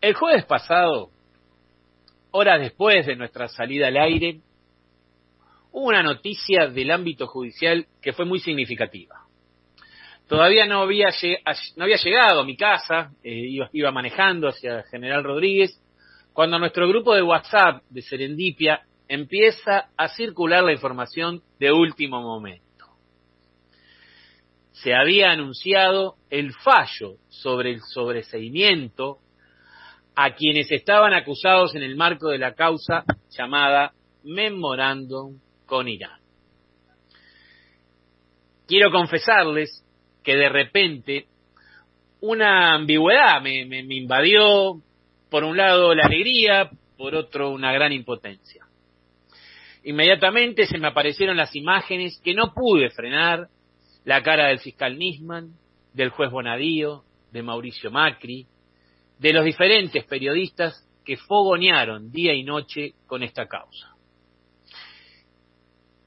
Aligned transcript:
El 0.00 0.14
jueves 0.14 0.46
pasado, 0.46 1.10
horas 2.30 2.58
después 2.58 3.04
de 3.04 3.16
nuestra 3.16 3.48
salida 3.48 3.88
al 3.88 3.98
aire, 3.98 4.40
hubo 5.72 5.88
una 5.88 6.02
noticia 6.02 6.68
del 6.68 6.90
ámbito 6.90 7.26
judicial 7.26 7.86
que 8.00 8.14
fue 8.14 8.24
muy 8.24 8.38
significativa. 8.40 9.26
Todavía 10.26 10.64
no 10.64 10.80
había, 10.80 11.10
llegado 11.10 12.40
a 12.40 12.44
mi 12.44 12.56
casa, 12.56 13.10
eh, 13.22 13.68
iba, 13.72 13.90
manejando 13.90 14.48
hacia 14.48 14.84
General 14.84 15.22
Rodríguez, 15.22 15.78
cuando 16.32 16.58
nuestro 16.58 16.88
grupo 16.88 17.14
de 17.14 17.22
WhatsApp 17.22 17.82
de 17.90 18.00
Serendipia 18.00 18.80
empieza 19.06 19.90
a 19.98 20.08
circular 20.08 20.64
la 20.64 20.72
información 20.72 21.42
de 21.58 21.72
último 21.72 22.22
momento. 22.22 22.86
Se 24.72 24.94
había 24.94 25.30
anunciado 25.30 26.14
el 26.30 26.54
fallo 26.54 27.16
sobre 27.28 27.72
el 27.72 27.82
sobreseimiento 27.82 29.18
a 30.14 30.34
quienes 30.34 30.70
estaban 30.70 31.14
acusados 31.14 31.74
en 31.74 31.82
el 31.82 31.96
marco 31.96 32.28
de 32.28 32.38
la 32.38 32.54
causa 32.54 33.04
llamada 33.30 33.92
Memorándum 34.24 35.38
con 35.66 35.88
Irán. 35.88 36.20
Quiero 38.66 38.90
confesarles 38.90 39.84
que 40.22 40.36
de 40.36 40.48
repente 40.48 41.26
una 42.20 42.74
ambigüedad 42.74 43.40
me, 43.40 43.62
invadió, 43.94 44.80
por 45.30 45.44
un 45.44 45.56
lado 45.56 45.94
la 45.94 46.04
alegría, 46.04 46.70
por 46.96 47.14
otro 47.14 47.50
una 47.50 47.72
gran 47.72 47.92
impotencia. 47.92 48.66
Inmediatamente 49.84 50.66
se 50.66 50.78
me 50.78 50.88
aparecieron 50.88 51.36
las 51.36 51.56
imágenes 51.56 52.20
que 52.22 52.34
no 52.34 52.52
pude 52.52 52.90
frenar, 52.90 53.48
la 54.04 54.22
cara 54.22 54.48
del 54.48 54.60
fiscal 54.60 54.98
Nisman, 54.98 55.54
del 55.94 56.10
juez 56.10 56.30
Bonadío, 56.30 57.04
de 57.32 57.42
Mauricio 57.42 57.90
Macri, 57.90 58.46
de 59.20 59.34
los 59.34 59.44
diferentes 59.44 60.02
periodistas 60.04 60.82
que 61.04 61.18
fogonearon 61.18 62.10
día 62.10 62.32
y 62.32 62.42
noche 62.42 62.94
con 63.06 63.22
esta 63.22 63.46
causa. 63.46 63.94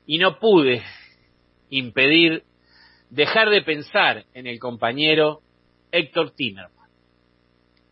Y 0.08 0.18
no 0.18 0.40
pude 0.40 0.82
impedir 1.70 2.44
dejar 3.12 3.52
de 3.52 3.62
pensar 3.62 4.26
en 4.34 4.48
el 4.48 4.58
compañero 4.58 5.42
Héctor 5.92 6.32
Timerman, 6.32 6.90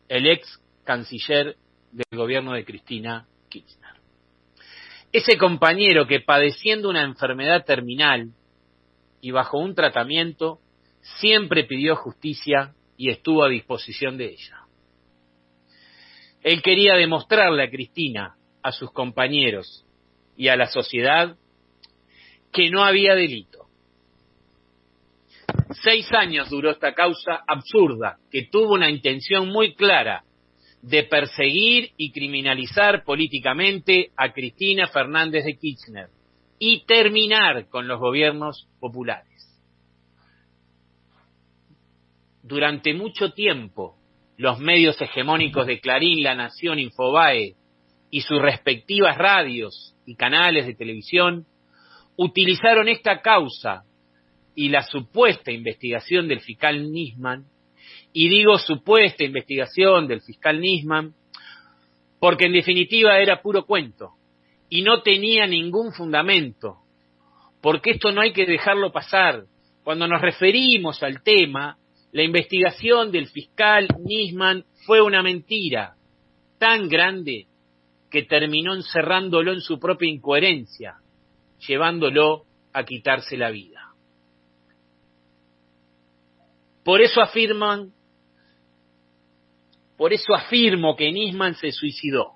el 0.09 0.25
ex 0.25 0.59
canciller 0.83 1.56
del 1.91 2.17
gobierno 2.17 2.53
de 2.53 2.66
Cristina 2.66 3.28
Kirchner. 3.47 4.02
Ese 5.11 5.38
compañero 5.38 6.08
que 6.08 6.22
padeciendo 6.22 6.89
una 6.89 7.03
enfermedad 7.03 7.63
terminal 7.63 8.31
y 9.22 9.30
bajo 9.30 9.59
un 9.59 9.75
tratamiento, 9.75 10.59
siempre 11.19 11.66
pidió 11.66 11.95
justicia 11.95 12.73
y 12.97 13.11
estuvo 13.11 13.44
a 13.44 13.50
disposición 13.50 14.17
de 14.17 14.25
ella. 14.30 14.60
Él 16.44 16.61
quería 16.61 16.95
demostrarle 16.95 17.64
a 17.64 17.70
Cristina, 17.70 18.36
a 18.64 18.72
sus 18.72 18.92
compañeros 18.92 19.86
y 20.36 20.47
a 20.47 20.56
la 20.56 20.67
sociedad 20.67 21.36
que 22.52 22.70
no 22.70 22.84
había 22.84 23.16
delito. 23.16 23.67
Seis 25.84 26.12
años 26.12 26.50
duró 26.50 26.72
esta 26.72 26.94
causa 26.94 27.44
absurda, 27.47 28.17
que 28.30 28.47
tuvo 28.52 28.73
una 28.73 28.89
intención 28.89 29.50
muy 29.50 29.75
clara 29.75 30.23
de 30.81 31.03
perseguir 31.03 31.92
y 31.95 32.12
criminalizar 32.12 33.03
políticamente 33.03 34.12
a 34.17 34.34
Cristina 34.34 34.88
Fernández 34.88 35.45
de 35.45 35.58
Kirchner 35.58 36.09
y 36.58 36.86
terminar 36.86 37.67
con 37.69 37.88
los 37.88 38.00
gobiernos 38.00 38.67
populares. 38.80 39.28
Durante 42.44 42.94
mucho 42.94 43.31
tiempo, 43.31 43.95
los 44.42 44.58
medios 44.58 45.00
hegemónicos 45.00 45.67
de 45.67 45.80
Clarín, 45.80 46.23
La 46.23 46.34
Nación, 46.34 46.80
Infobae 46.80 47.53
y 48.09 48.22
sus 48.22 48.42
respectivas 48.42 49.16
radios 49.16 49.95
y 50.03 50.16
canales 50.16 50.66
de 50.66 50.73
televisión 50.73 51.45
utilizaron 52.17 52.89
esta 52.89 53.22
causa 53.22 53.84
y 54.56 54.69
la 54.69 54.81
supuesta 54.81 55.51
investigación 55.51 56.28
del 56.28 56.40
fiscal 56.40 56.91
Nisman, 56.91 57.46
y 58.13 58.30
digo 58.30 58.57
supuesta 58.57 59.24
investigación 59.24 60.07
del 60.07 60.22
fiscal 60.22 60.59
Nisman, 60.59 61.13
porque 62.19 62.46
en 62.46 62.53
definitiva 62.53 63.19
era 63.19 63.44
puro 63.44 63.68
cuento 63.68 64.13
y 64.69 64.81
no 64.81 65.03
tenía 65.03 65.46
ningún 65.46 65.94
fundamento, 65.94 66.78
porque 67.62 67.91
esto 67.91 68.12
no 68.12 68.22
hay 68.22 68.34
que 68.34 68.47
dejarlo 68.47 68.91
pasar. 68.91 69.44
Cuando 69.84 70.07
nos 70.07 70.19
referimos 70.19 71.03
al 71.03 71.22
tema, 71.22 71.78
la 72.11 72.23
investigación 72.23 73.11
del 73.11 73.27
fiscal 73.27 73.88
Nisman 73.99 74.66
fue 74.85 75.01
una 75.01 75.23
mentira 75.23 75.95
tan 76.57 76.89
grande 76.89 77.47
que 78.09 78.23
terminó 78.23 78.75
encerrándolo 78.75 79.53
en 79.53 79.61
su 79.61 79.79
propia 79.79 80.09
incoherencia, 80.09 80.95
llevándolo 81.66 82.44
a 82.73 82.83
quitarse 82.83 83.38
la 83.38 83.50
vida. 83.50 83.94
Por 86.83 87.01
eso 87.01 87.21
afirman, 87.21 87.94
por 89.97 90.11
eso 90.11 90.33
afirmo 90.33 90.95
que 90.95 91.11
Nisman 91.11 91.55
se 91.55 91.71
suicidó. 91.71 92.33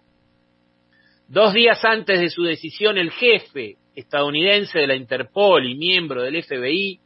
Dos 1.28 1.54
días 1.54 1.84
antes 1.84 2.20
de 2.20 2.30
su 2.30 2.44
decisión, 2.44 2.98
el 2.98 3.12
jefe 3.12 3.78
estadounidense 3.96 4.80
de 4.80 4.88
la 4.88 4.96
Interpol 4.96 5.68
y 5.68 5.76
miembro 5.76 6.22
del 6.22 6.42
FBI 6.44 7.00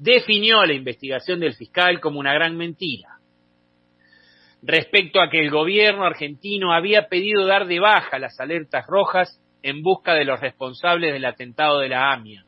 definió 0.00 0.64
la 0.64 0.72
investigación 0.72 1.40
del 1.40 1.54
fiscal 1.54 2.00
como 2.00 2.18
una 2.18 2.32
gran 2.32 2.56
mentira. 2.56 3.18
Respecto 4.62 5.20
a 5.20 5.28
que 5.28 5.40
el 5.40 5.50
gobierno 5.50 6.04
argentino 6.04 6.72
había 6.72 7.08
pedido 7.08 7.46
dar 7.46 7.66
de 7.66 7.80
baja 7.80 8.18
las 8.18 8.40
alertas 8.40 8.86
rojas 8.86 9.40
en 9.62 9.82
busca 9.82 10.14
de 10.14 10.24
los 10.24 10.40
responsables 10.40 11.12
del 11.12 11.26
atentado 11.26 11.80
de 11.80 11.90
la 11.90 12.12
AMIA. 12.12 12.44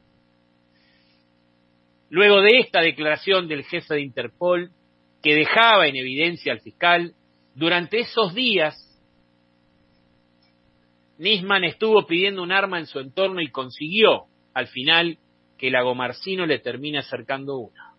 Luego 2.09 2.41
de 2.41 2.59
esta 2.59 2.81
declaración 2.81 3.49
del 3.49 3.65
jefe 3.65 3.95
de 3.95 4.03
Interpol, 4.03 4.71
que 5.23 5.35
dejaba 5.35 5.87
en 5.87 5.97
evidencia 5.97 6.53
al 6.53 6.61
fiscal, 6.61 7.13
durante 7.55 8.01
esos 8.01 8.35
días, 8.35 8.75
Nisman 11.19 11.65
estuvo 11.65 12.07
pidiendo 12.07 12.43
un 12.43 12.51
arma 12.51 12.79
en 12.79 12.87
su 12.87 12.99
entorno 12.99 13.43
y 13.43 13.51
consiguió, 13.51 14.25
al 14.55 14.69
final, 14.69 15.19
que 15.63 15.71
Lagomarcino 15.71 16.45
le 16.45 16.59
termine 16.59 16.99
acercando 16.99 17.57
una. 17.59 17.95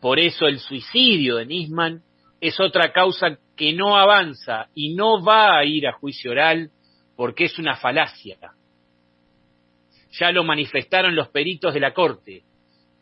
Por 0.00 0.18
eso 0.18 0.46
el 0.46 0.58
suicidio 0.58 1.36
de 1.36 1.44
Nisman 1.44 2.02
es 2.40 2.58
otra 2.58 2.90
causa 2.90 3.38
que 3.54 3.74
no 3.74 3.98
avanza 3.98 4.70
y 4.74 4.94
no 4.94 5.22
va 5.22 5.58
a 5.58 5.64
ir 5.66 5.86
a 5.86 5.92
juicio 5.92 6.30
oral 6.30 6.70
porque 7.16 7.44
es 7.44 7.58
una 7.58 7.76
falacia. 7.76 8.38
Ya 10.12 10.32
lo 10.32 10.42
manifestaron 10.42 11.14
los 11.14 11.28
peritos 11.28 11.74
de 11.74 11.80
la 11.80 11.92
Corte. 11.92 12.44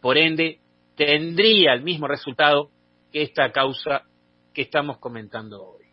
Por 0.00 0.19
ende, 0.19 0.59
tendría 0.97 1.72
el 1.72 1.84
mismo 1.84 2.09
resultado 2.09 2.72
que 3.12 3.22
esta 3.22 3.53
causa 3.53 4.09
que 4.53 4.62
estamos 4.62 4.99
comentando 4.99 5.62
hoy. 5.62 5.87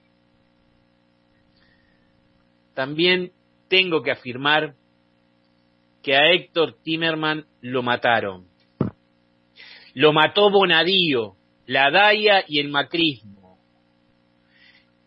También 2.74 3.32
tengo 3.68 4.02
que 4.02 4.10
afirmar 4.10 4.74
que 6.08 6.16
a 6.16 6.32
Héctor 6.32 6.78
Timerman 6.84 7.44
lo 7.60 7.84
mataron. 7.84 8.48
Lo 9.94 10.14
mató 10.14 10.50
Bonadío, 10.50 11.36
la 11.66 11.92
Daya 11.92 12.46
y 12.48 12.62
el 12.62 12.70
macrismo. 12.70 13.60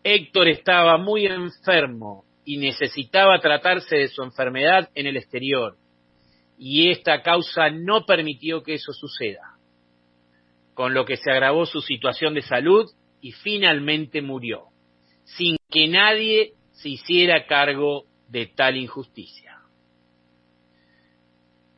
Héctor 0.03 0.49
estaba 0.49 0.99
muy 0.99 1.25
enfermo 1.25 2.23
y 2.45 2.57
necesitaba 2.57 3.39
tratarse 3.39 3.95
de 3.95 4.09
su 4.09 4.21
enfermedad 4.21 4.91
en 4.93 5.07
el 5.07 5.17
exterior, 5.17 5.75
y 6.59 6.91
esta 6.91 7.23
causa 7.23 7.71
no 7.71 8.05
permitió 8.05 8.61
que 8.61 8.75
eso 8.75 8.93
suceda, 8.93 9.57
con 10.75 10.93
lo 10.93 11.03
que 11.03 11.17
se 11.17 11.31
agravó 11.31 11.65
su 11.65 11.81
situación 11.81 12.35
de 12.35 12.43
salud 12.43 12.85
y 13.21 13.31
finalmente 13.31 14.21
murió, 14.21 14.65
sin 15.23 15.55
que 15.67 15.87
nadie 15.87 16.53
se 16.73 16.89
hiciera 16.89 17.47
cargo 17.47 18.03
de 18.27 18.45
tal 18.45 18.77
injusticia. 18.77 19.60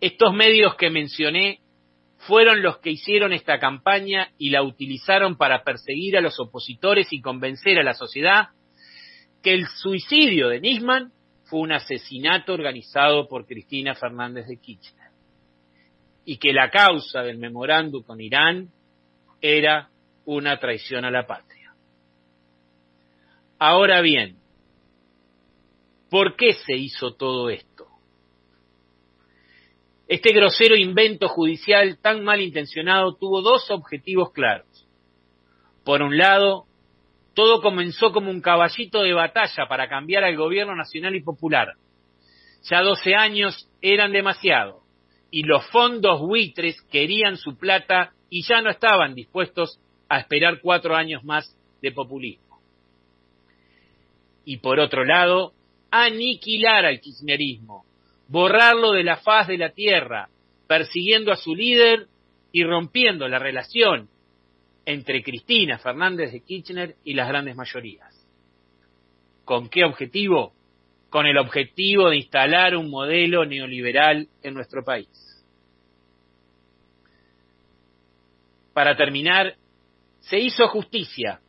Estos 0.04 0.34
medios 0.34 0.76
que 0.76 0.90
mencioné 0.90 1.62
fueron 2.18 2.62
los 2.62 2.80
que 2.80 2.90
hicieron 2.90 3.32
esta 3.32 3.58
campaña 3.58 4.34
y 4.38 4.50
la 4.50 4.62
utilizaron 4.62 5.38
para 5.38 5.64
perseguir 5.64 6.18
a 6.18 6.22
los 6.22 6.42
opositores 6.42 7.08
y 7.12 7.22
convencer 7.22 7.80
a 7.80 7.84
la 7.84 7.94
sociedad 7.94 8.50
que 9.42 9.54
el 9.54 9.66
suicidio 9.66 10.50
de 10.50 10.60
Nisman 10.60 11.14
fue 11.46 11.62
un 11.62 11.72
asesinato 11.72 12.52
organizado 12.54 13.30
por 13.30 13.46
Cristina 13.46 13.96
Fernández 13.96 14.46
de 14.48 14.60
Kirchner 14.60 15.12
y 16.26 16.36
que 16.36 16.52
la 16.52 16.70
causa 16.70 17.22
del 17.22 17.38
memorándum 17.38 18.04
con 18.04 18.20
Irán 18.20 18.72
era 19.40 19.90
una 20.26 20.60
traición 20.60 21.06
a 21.06 21.12
la 21.12 21.26
patria. 21.26 21.76
Ahora 23.58 24.02
bien, 24.02 24.36
¿por 26.10 26.36
qué 26.36 26.52
se 26.52 26.76
hizo 26.76 27.14
todo 27.14 27.50
esto? 27.50 27.73
Este 30.13 30.31
grosero 30.31 30.75
invento 30.75 31.27
judicial 31.27 31.98
tan 32.00 32.24
mal 32.24 32.39
intencionado 32.39 33.15
tuvo 33.15 33.42
dos 33.42 33.71
objetivos 33.71 34.31
claros. 34.31 34.88
Por 35.83 36.04
un 36.04 36.15
lado, 36.15 36.65
todo 37.33 37.63
comenzó 37.63 38.12
como 38.12 38.30
un 38.30 38.39
caballito 38.39 39.01
de 39.01 39.13
batalla 39.13 39.65
para 39.68 39.89
cambiar 39.89 40.24
al 40.24 40.38
gobierno 40.38 40.75
nacional 40.75 41.15
y 41.15 41.24
popular. 41.24 41.69
Ya 42.69 42.83
12 42.83 43.15
años 43.15 43.68
eran 43.81 44.12
demasiado 44.12 44.83
y 45.31 45.42
los 45.45 45.65
fondos 45.71 46.21
buitres 46.21 46.80
querían 46.92 47.36
su 47.36 47.57
plata 47.57 48.13
y 48.30 48.44
ya 48.44 48.62
no 48.62 48.69
estaban 48.69 49.15
dispuestos 49.15 49.80
a 50.10 50.19
esperar 50.19 50.60
cuatro 50.62 50.95
años 50.95 51.24
más 51.24 51.57
de 51.81 51.92
populismo. 51.92 52.60
Y 54.45 54.57
por 54.57 54.80
otro 54.80 55.06
lado, 55.06 55.54
aniquilar 55.89 56.86
al 56.86 57.00
kirchnerismo, 57.00 57.88
borrarlo 58.28 58.92
de 58.92 59.04
la 59.04 59.18
faz 59.18 59.48
de 59.48 59.58
la 59.58 59.70
tierra, 59.70 60.30
persiguiendo 60.68 61.31
a 61.31 61.36
su 61.36 61.56
líder 61.56 62.08
y 62.52 62.64
rompiendo 62.64 63.28
la 63.28 63.40
relación 63.40 64.10
entre 64.86 65.24
Cristina 65.24 65.78
Fernández 65.78 66.31
de 66.31 66.42
Kirchner 66.42 66.96
y 67.04 67.14
las 67.14 67.28
grandes 67.28 67.56
mayorías. 67.56 68.14
¿Con 69.46 69.70
qué 69.70 69.84
objetivo? 69.84 70.54
Con 71.10 71.25
el 71.25 71.38
objetivo 71.38 72.10
de 72.10 72.18
instalar 72.18 72.75
un 72.75 72.90
modelo 72.90 73.46
neoliberal 73.46 74.28
en 74.42 74.54
nuestro 74.54 74.84
país. 74.84 75.10
Para 78.74 78.96
terminar, 78.98 79.56
se 80.22 80.40
hizo 80.40 80.68
justicia 80.68 81.40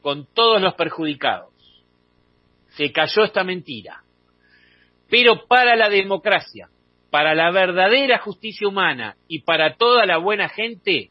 con 0.00 0.26
todos 0.32 0.62
los 0.62 0.74
perjudicados. 0.74 1.52
Se 2.76 2.92
cayó 2.92 3.24
esta 3.24 3.42
mentira. 3.42 4.04
Pero 5.08 5.46
para 5.46 5.76
la 5.76 5.88
democracia, 5.88 6.68
para 7.10 7.34
la 7.34 7.50
verdadera 7.50 8.18
justicia 8.18 8.68
humana 8.68 9.16
y 9.26 9.40
para 9.40 9.76
toda 9.76 10.04
la 10.04 10.18
buena 10.18 10.48
gente, 10.48 11.10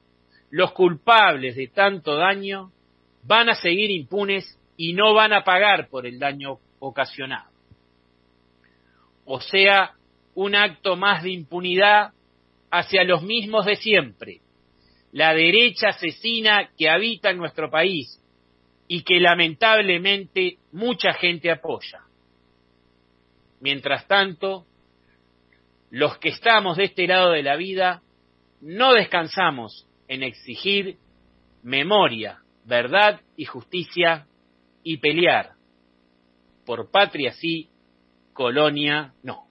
los 0.51 0.71
culpables 0.73 1.55
de 1.55 1.67
tanto 1.67 2.15
daño 2.15 2.71
van 3.23 3.49
a 3.49 3.55
seguir 3.55 3.91
impunes 3.91 4.57
y 4.77 4.93
no 4.93 5.13
van 5.13 5.33
a 5.33 5.43
pagar 5.43 5.89
por 5.89 6.05
el 6.05 6.19
daño 6.19 6.59
ocasionado. 6.79 7.49
O 9.25 9.41
sea, 9.41 9.93
un 10.35 10.55
acto 10.55 10.95
más 10.95 11.23
de 11.23 11.31
impunidad 11.31 12.11
hacia 12.71 13.03
los 13.03 13.23
mismos 13.23 13.65
de 13.65 13.75
siempre, 13.75 14.41
la 15.11 15.33
derecha 15.33 15.89
asesina 15.89 16.69
que 16.77 16.89
habita 16.89 17.31
en 17.31 17.37
nuestro 17.37 17.69
país 17.71 18.21
y 18.87 19.01
que 19.03 19.19
lamentablemente 19.19 20.57
mucha 20.71 21.13
gente 21.13 21.49
apoya. 21.49 22.06
Mientras 23.59 24.07
tanto, 24.07 24.65
los 25.89 26.17
que 26.19 26.29
estamos 26.29 26.77
de 26.77 26.85
este 26.85 27.07
lado 27.07 27.31
de 27.31 27.43
la 27.43 27.55
vida 27.55 28.01
no 28.61 28.93
descansamos 28.93 29.87
en 30.07 30.23
exigir 30.23 30.97
memoria, 31.63 32.39
verdad 32.65 33.21
y 33.35 33.45
justicia 33.45 34.27
y 34.83 34.97
pelear 34.97 35.57
por 36.67 36.91
patria 36.91 37.31
sí, 37.31 37.69
colonia 38.33 39.13
no. 39.23 39.45